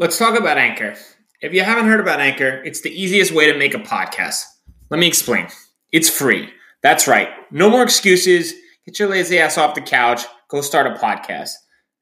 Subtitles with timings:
[0.00, 0.94] Let's talk about Anchor.
[1.40, 4.44] If you haven't heard about Anchor, it's the easiest way to make a podcast.
[4.90, 5.48] Let me explain.
[5.90, 6.50] It's free.
[6.84, 7.30] That's right.
[7.50, 8.54] No more excuses.
[8.86, 10.22] Get your lazy ass off the couch.
[10.50, 11.50] Go start a podcast.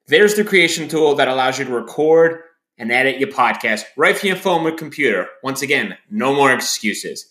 [0.09, 2.43] There's the creation tool that allows you to record
[2.77, 5.27] and edit your podcast right from your phone or computer.
[5.43, 7.25] Once again, no more excuses.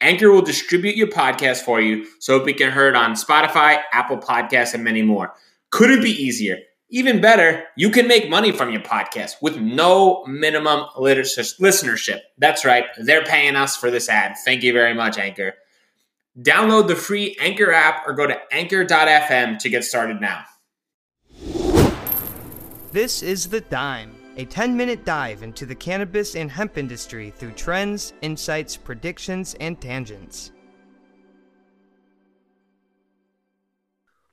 [0.00, 4.16] Anchor will distribute your podcast for you so it can be heard on Spotify, Apple
[4.16, 5.34] Podcasts, and many more.
[5.70, 6.56] Could it be easier?
[6.88, 12.20] Even better, you can make money from your podcast with no minimum listenership.
[12.38, 14.36] That's right, they're paying us for this ad.
[14.44, 15.54] Thank you very much, Anchor.
[16.40, 20.44] Download the free Anchor app or go to anchor.fm to get started now.
[22.92, 27.52] This is The Dime, a 10 minute dive into the cannabis and hemp industry through
[27.52, 30.52] trends, insights, predictions, and tangents.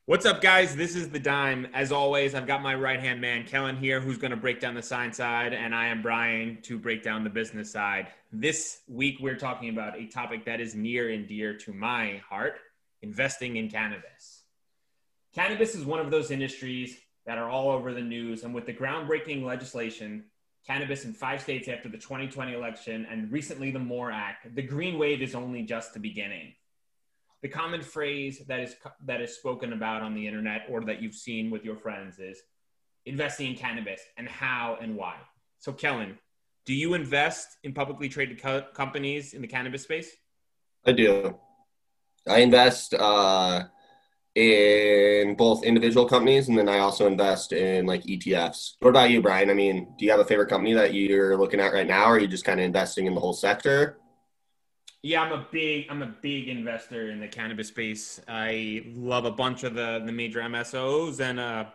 [0.05, 0.75] What's up, guys?
[0.75, 1.65] This is the Dime.
[1.73, 4.75] As always, I've got my right hand man, Kellan, here, who's going to break down
[4.75, 8.07] the science side, and I am Bryan to break down the business side.
[8.29, 12.55] This week, we're talking about a topic that is near and dear to my heart
[13.01, 14.43] investing in cannabis.
[15.33, 18.73] Cannabis is one of those industries that are all over the news, and with the
[18.73, 20.25] groundbreaking legislation,
[20.67, 24.99] cannabis in five states after the 2020 election, and recently the MORE Act, the green
[24.99, 26.55] wave is only just the beginning
[27.43, 31.13] the common phrase that is that is spoken about on the internet or that you've
[31.13, 32.41] seen with your friends is
[33.05, 35.15] investing in cannabis and how and why.
[35.59, 36.17] So, Kellan,
[36.65, 40.09] do you invest in publicly traded co- companies in the cannabis space?
[40.85, 41.37] I do.
[42.25, 43.63] I invest uh,
[44.35, 48.75] in both individual companies and then I also invest in like ETFs.
[48.79, 49.49] What about you, Bryan?
[49.49, 52.15] I mean, do you have a favorite company that you're looking at right now, or
[52.15, 53.99] are you just kind of investing in the whole sector?
[55.05, 58.21] Yeah, I'm a big I'm a big investor in the cannabis space.
[58.25, 61.65] I love a bunch of the the major MSOs and uh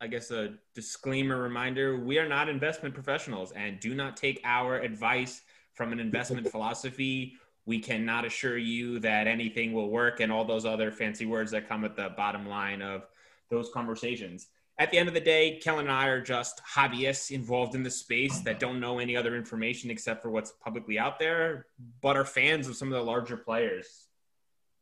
[0.00, 4.80] I guess a disclaimer reminder, we are not investment professionals and do not take our
[4.80, 5.42] advice
[5.74, 7.34] from an investment philosophy.
[7.66, 11.68] We cannot assure you that anything will work and all those other fancy words that
[11.68, 13.06] come at the bottom line of
[13.48, 14.48] those conversations
[14.78, 17.90] at the end of the day, Kellan and I are just hobbyists involved in the
[17.90, 21.66] space that don't know any other information except for what's publicly out there,
[22.02, 24.08] but are fans of some of the larger players.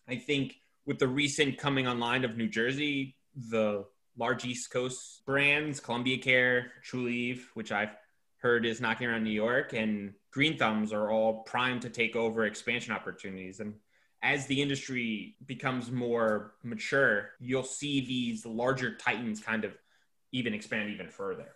[0.09, 3.17] I think with the recent coming online of New Jersey,
[3.51, 3.85] the
[4.17, 7.97] large East Coast brands, Columbia Care, Trulieve, which I've
[8.39, 12.45] heard is knocking around New York, and Green Thumbs are all primed to take over
[12.45, 13.61] expansion opportunities.
[13.61, 13.75] And
[14.23, 19.73] as the industry becomes more mature, you'll see these larger titans kind of
[20.35, 21.55] even expand even further.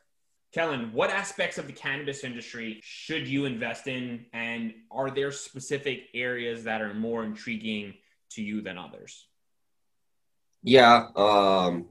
[0.53, 4.25] Kellan, what aspects of the cannabis industry should you invest in?
[4.33, 7.95] And are there specific areas that are more intriguing
[8.31, 9.27] to you than others?
[10.63, 11.09] Yeah.
[11.17, 11.87] Um,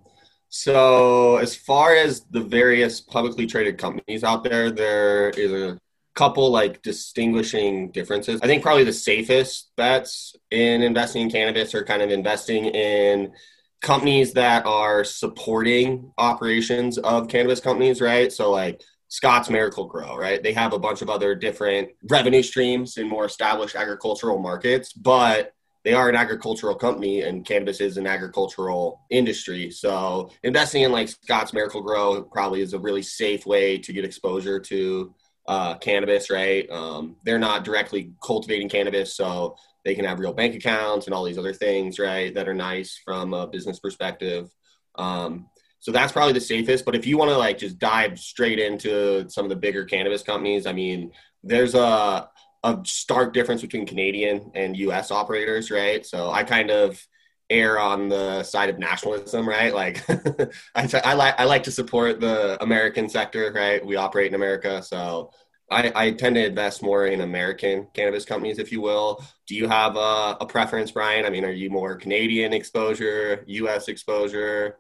[0.49, 5.77] so, as far as the various publicly traded companies out there, there is a
[6.15, 8.41] couple like distinguishing differences.
[8.41, 13.33] I think probably the safest bets in investing in cannabis are kind of investing in
[13.81, 18.31] companies that are supporting operations of cannabis companies, right?
[18.31, 20.41] So like Scotts Miracle-Gro, right?
[20.41, 25.53] They have a bunch of other different revenue streams in more established agricultural markets, but
[25.83, 29.71] they are an agricultural company and cannabis is an agricultural industry.
[29.71, 34.59] So investing in like Scotts Miracle-Gro probably is a really safe way to get exposure
[34.59, 35.13] to
[35.47, 36.69] uh, cannabis, right?
[36.69, 39.55] Um, they're not directly cultivating cannabis, so
[39.87, 42.99] they can have real bank accounts and all these other things, right, that are nice
[43.05, 44.53] from a business perspective.
[44.95, 45.47] Um,
[45.79, 46.83] so that's probably the safest.
[46.83, 50.23] But if you want to like just dive straight into some of the bigger cannabis
[50.23, 52.29] companies, I mean, there's a
[52.63, 55.09] a stark difference between Canadian and U.S.
[55.09, 56.05] operators, right?
[56.05, 57.01] So I kind of
[57.49, 59.73] err on the side of nationalism, right?
[59.73, 60.03] Like
[60.75, 63.85] I, I like I like to support the American sector, right?
[63.85, 65.31] We operate in America, so
[65.69, 69.23] I, I tend to invest more in American cannabis companies, if you will.
[69.47, 71.25] Do you have a, a preference, Bryan?
[71.25, 73.89] I mean, are you more Canadian exposure, U.S.
[73.89, 74.77] exposure?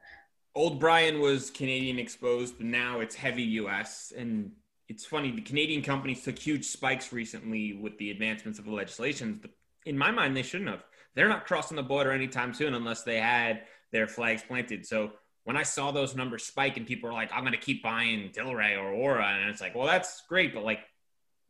[0.55, 4.13] Old Bryan was Canadian exposed, but now it's heavy U.S.
[4.15, 4.51] And
[4.87, 9.39] it's funny, the Canadian companies took huge spikes recently with the advancements of the legislation.
[9.41, 9.51] But
[9.85, 10.83] in my mind, they shouldn't have.
[11.15, 14.85] They're not crossing the border anytime soon unless they had their flags planted.
[14.85, 15.11] So
[15.47, 18.31] when I saw those numbers spike and people are like, I'm going to keep buying
[18.31, 20.81] Tilray or Aura, and it's like, well, that's great, but like,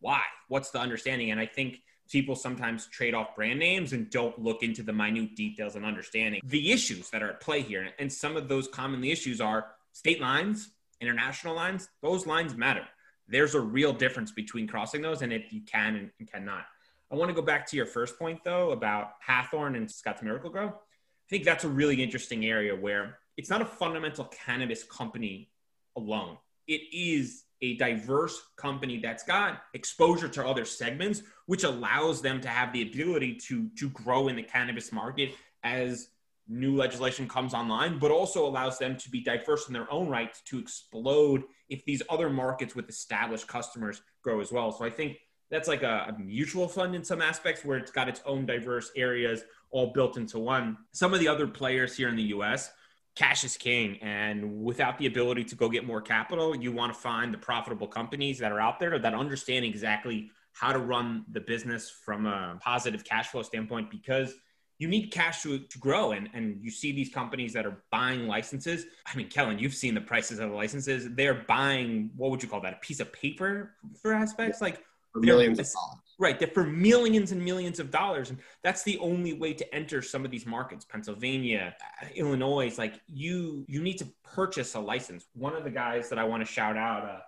[0.02, 0.22] why?
[0.50, 1.32] What's the understanding?
[1.32, 5.36] And I think people sometimes trade off brand names and don't look into the minute
[5.36, 7.90] details and understanding the issues that are at play here.
[7.98, 10.70] And some of those commonly issues are state lines,
[11.02, 11.90] international lines.
[12.04, 12.84] Those lines matter.
[13.28, 16.68] There's a real difference between crossing those and if you can and cannot.
[17.12, 20.68] I want to go back to your first point though about Hawthorne and Scotts Miracle-Gro.
[20.68, 25.50] I think that's a really interesting area where it's not a fundamental cannabis company
[25.95, 26.38] alone.
[26.68, 32.48] It is a diverse company that's got exposure to other segments, which allows them to
[32.50, 35.31] have the ability to to grow in the cannabis market
[35.63, 36.10] as
[36.48, 40.34] new legislation comes online, but also allows them to be diverse in their own right
[40.45, 44.72] to explode if these other markets with established customers grow as well.
[44.72, 45.18] So I think
[45.50, 48.92] that's like a, a, mutual fund in some aspects where it's got its own diverse
[48.95, 50.78] areas all built into one.
[50.94, 52.72] Some of the other players here in the US,
[53.18, 53.98] cash is king.
[54.02, 57.88] And without the ability to go get more capital, you want to find the profitable
[57.88, 62.58] companies that are out there that understand exactly how to run the business from a
[62.62, 64.36] positive cash flow standpoint because
[64.80, 68.28] you need cash to, to grow and, and you see these companies that are buying
[68.28, 68.86] licenses.
[69.12, 71.08] I mean kellan you've seen the prices of the licenses.
[71.16, 74.62] They're buying what would you call that a piece of paper for aspects?
[74.62, 74.84] Like
[75.16, 79.34] millions of dollars right they're for millions and millions of dollars and that's the only
[79.34, 81.75] way to enter some of these markets pennsylvania
[82.16, 86.24] illinois like you you need to purchase a license one of the guys that i
[86.24, 87.19] want to shout out uh,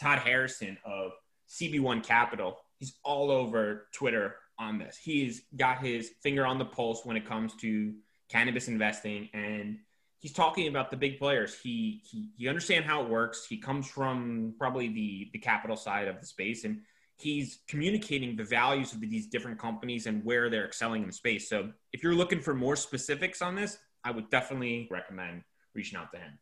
[0.00, 1.12] todd harrison of
[1.48, 4.96] cb1 capital he's all over twitter on this.
[4.96, 7.94] He's got his finger on the pulse when it comes to
[8.28, 9.78] cannabis investing and
[10.18, 11.58] he's talking about the big players.
[11.58, 13.46] He he he understands how it works.
[13.48, 16.80] He comes from probably the the capital side of the space and
[17.18, 21.48] he's communicating the values of these different companies and where they're excelling in the space.
[21.48, 25.42] So if you're looking for more specifics on this, I would definitely recommend
[25.74, 26.38] reaching out to him.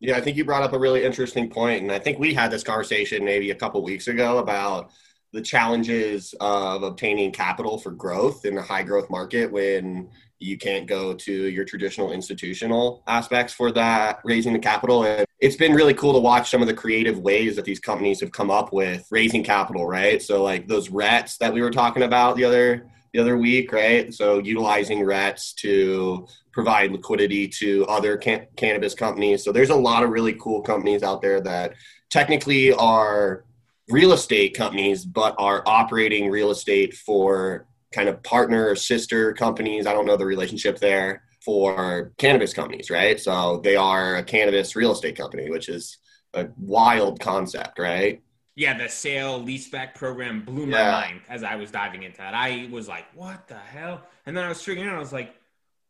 [0.00, 2.50] Yeah, I think you brought up a really interesting point, and I think we had
[2.50, 4.90] this conversation maybe a couple weeks ago about
[5.32, 10.08] the challenges of obtaining capital for growth in a high growth market when
[10.38, 15.56] you can't go to your traditional institutional aspects for that raising the capital and it's
[15.56, 18.50] been really cool to watch some of the creative ways that these companies have come
[18.50, 20.20] up with raising capital right?
[20.20, 24.12] So like those REITs that we were talking about the other the other week right?
[24.12, 29.42] So utilizing REITs to provide liquidity to other can- cannabis companies.
[29.42, 31.74] So there's a lot of really cool companies out there that
[32.10, 33.44] technically are
[33.88, 39.86] real estate companies, but are operating real estate for kind of partner or sister companies.
[39.86, 43.18] I don't know the relationship there for cannabis companies, right?
[43.18, 45.98] So they are a cannabis real estate company, which is
[46.34, 48.22] a wild concept, right?
[48.56, 50.90] Yeah, the sale leaseback program blew my yeah.
[50.90, 52.34] mind as I was diving into that.
[52.34, 54.02] I was like, what the hell?
[54.26, 55.34] And then I was figuring out, I was like,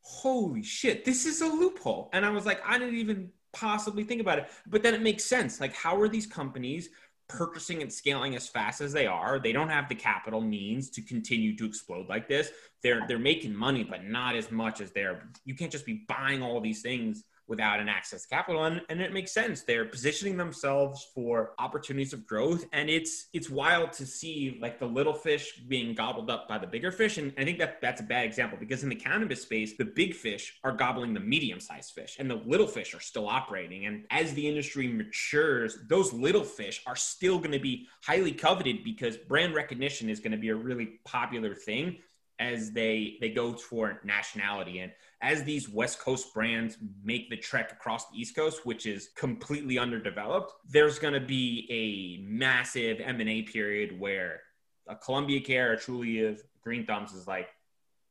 [0.02, 2.10] holy shit, this is a loophole.
[2.12, 4.48] And I was like, I didn't even possibly think about it.
[4.66, 5.60] But then it makes sense.
[5.60, 6.90] Like, how are these companies
[7.30, 9.38] purchasing and scaling as fast as they are.
[9.38, 12.50] They don't have the capital means to continue to explode like this.
[12.82, 15.28] They're they're making money, but not as much as they're.
[15.44, 18.64] You can't just be buying all these things without an access to capital.
[18.64, 19.62] And, and it makes sense.
[19.62, 22.64] They're positioning themselves for opportunities of growth.
[22.72, 26.66] And it's it's wild to see like the little fish being gobbled up by the
[26.66, 27.18] bigger fish.
[27.18, 30.14] And i think that that's a bad example because in the cannabis space the big
[30.14, 33.86] fish are gobbling the medium sized fish and the little fish are still operating.
[33.86, 38.84] And as the industry matures those little fish are still going to be highly coveted
[38.84, 41.98] because brand recognition is going to be a really popular thing
[42.40, 44.80] as they they go for nationality.
[44.80, 44.90] And
[45.22, 49.78] as these west coast brands make the trek across the east coast which is completely
[49.78, 54.40] underdeveloped there's going to be a massive m&a period where
[54.88, 57.50] a columbia care a trulieve green thumbs is like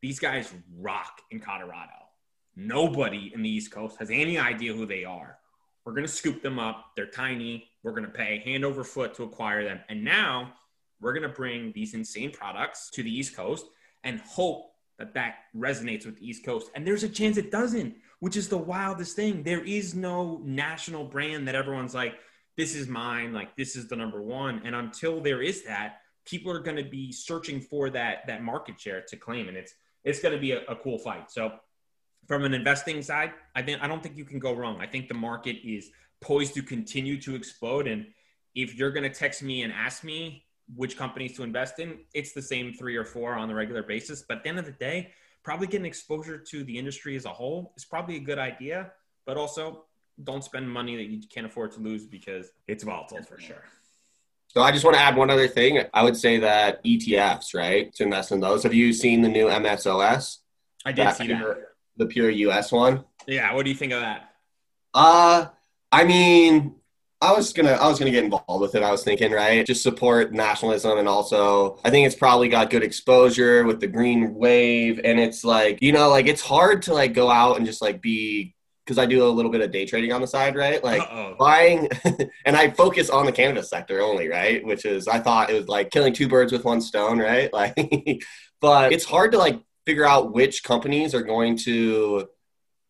[0.02, 1.92] these guys rock in colorado.
[2.56, 5.38] Nobody in the east coast has any idea who they are.
[5.86, 6.92] We're going to scoop them up.
[6.96, 7.70] They're tiny.
[7.84, 9.80] We're going to pay hand over foot to acquire them.
[9.90, 10.54] And now
[11.02, 13.66] we're going to bring these insane products to the east coast
[14.04, 16.70] and hope that that resonates with the East Coast.
[16.76, 19.44] And there's a chance it doesn't, which is the wildest thing.
[19.44, 22.16] There is no national brand that everyone's like,
[22.58, 24.62] this is mine, like this is the number one.
[24.66, 28.80] And until there is that, people are going to be searching for that that market
[28.80, 31.32] share to claim, and it's it's going to be a, a cool fight.
[31.32, 31.54] So,
[32.28, 34.80] from an investing side, I think I don't think you can go wrong.
[34.80, 35.90] I think the market is
[36.22, 38.06] poised to continue to explode, and
[38.56, 40.46] if you're going to text me and ask me
[40.76, 44.24] which companies to invest in, it's the same three or four on the regular basis.
[44.28, 45.12] But at the end of the day,
[45.44, 48.92] probably getting exposure to the industry as a whole is probably a good idea.
[49.26, 49.86] But also,
[50.24, 53.64] don't spend money that you can't afford to lose because it's volatile for sure.
[54.48, 55.84] So I just want to add one other thing.
[55.94, 58.64] I would say that ETFs, right, to invest in those.
[58.64, 60.38] Have you seen the new MSOS?
[60.86, 61.58] I did that see pure, that.
[61.98, 63.06] The pure US one.
[63.28, 63.54] Yeah.
[63.54, 64.34] What do you think of that?
[64.94, 65.48] Uh,
[65.92, 66.76] I mean,
[67.22, 68.84] I was gonna I was gonna get involved with it.
[68.84, 72.84] I was thinking, right, just support nationalism, and also I think it's probably got good
[72.84, 77.14] exposure with the green wave, and it's like you know, like it's hard to like
[77.14, 80.14] go out and just like be because I do a little bit of day trading
[80.14, 80.82] on the side, right?
[80.82, 81.36] Like Uh-oh.
[81.38, 81.90] buying,
[82.46, 84.66] and I focus on the cannabis sector only, right?
[84.66, 87.52] Which is I thought it was like killing two birds with one stone, right?
[87.60, 88.24] Like,
[88.62, 92.30] but it's hard to like figure out which companies are going to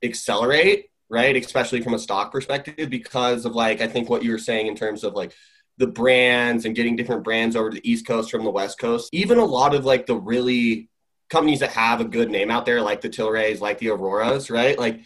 [0.03, 1.35] accelerate right?
[1.35, 4.75] Especially from a stock perspective, because of like, I think what you were saying in
[4.75, 5.33] terms of like
[5.77, 9.09] the brands and getting different brands over to the East Coast from the West Coast.
[9.13, 10.89] Even a lot of like the really
[11.29, 14.77] companies that have a good name out there, like the Tilrays, like the Auroras, right?
[14.77, 15.01] Like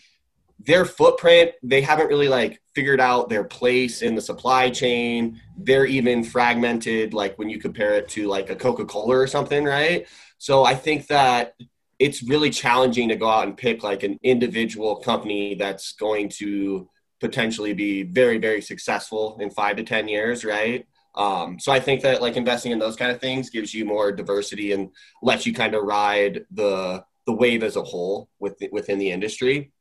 [0.60, 5.39] their footprint, they haven't really like figured out their place in the supply chain.
[5.57, 9.65] They're even fragmented, like when you compare it to like a Coca Cola or something,
[9.65, 10.07] right?
[10.38, 11.55] So I think that
[12.03, 16.89] it's really challenging to go out and pick like an individual company that's going to
[17.22, 20.86] potentially be very, very successful in five to 10 years, right?
[21.15, 24.12] Um, so I think that like investing in those kind of things gives you more
[24.12, 24.89] diversity and
[25.22, 29.72] lets you kind of ride the the wave as a whole with, within the industry.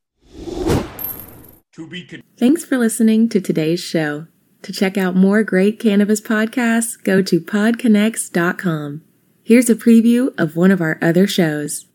[1.73, 4.29] To be con- Thanks for listening to today's show.
[4.63, 9.03] To check out more great cannabis podcasts, go to podconnects.com.
[9.43, 11.87] Here's a preview of one of our other shows.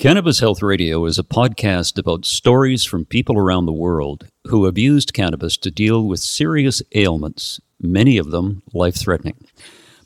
[0.00, 4.78] Cannabis Health Radio is a podcast about stories from people around the world who have
[4.78, 9.36] used cannabis to deal with serious ailments, many of them life threatening.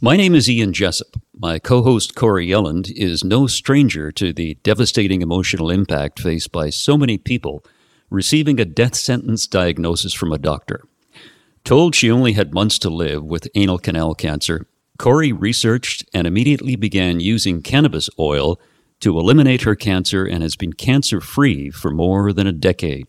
[0.00, 1.14] My name is Ian Jessup.
[1.32, 6.70] My co host Corey Yelland is no stranger to the devastating emotional impact faced by
[6.70, 7.64] so many people
[8.10, 10.82] receiving a death sentence diagnosis from a doctor.
[11.62, 14.66] Told she only had months to live with anal canal cancer,
[14.98, 18.58] Corey researched and immediately began using cannabis oil
[19.04, 23.06] to eliminate her cancer and has been cancer free for more than a decade.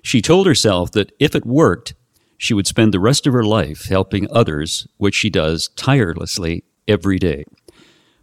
[0.00, 1.94] She told herself that if it worked,
[2.38, 7.18] she would spend the rest of her life helping others, which she does tirelessly every
[7.18, 7.44] day.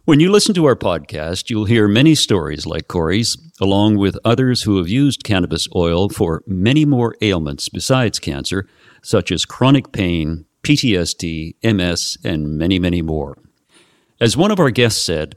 [0.06, 4.62] When you listen to our podcast, you'll hear many stories like Corey's, along with others
[4.62, 8.66] who have used cannabis oil for many more ailments besides cancer,
[9.02, 13.36] such as chronic pain, PTSD, MS, and many, many more.
[14.22, 15.36] As one of our guests said,